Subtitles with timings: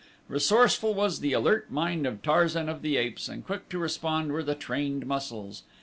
[0.27, 4.41] Resourceful was the alert mind of Tarzan of the Apes and quick to respond were
[4.41, 5.61] the trained muscles.